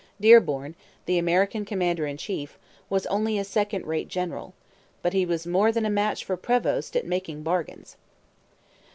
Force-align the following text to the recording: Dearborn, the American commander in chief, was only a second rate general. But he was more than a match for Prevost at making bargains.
Dearborn, 0.19 0.73
the 1.05 1.19
American 1.19 1.63
commander 1.63 2.07
in 2.07 2.17
chief, 2.17 2.57
was 2.89 3.05
only 3.05 3.37
a 3.37 3.43
second 3.43 3.85
rate 3.85 4.07
general. 4.07 4.55
But 5.03 5.13
he 5.13 5.27
was 5.27 5.45
more 5.45 5.71
than 5.71 5.85
a 5.85 5.91
match 5.91 6.25
for 6.25 6.35
Prevost 6.37 6.95
at 6.95 7.05
making 7.05 7.43
bargains. 7.43 7.97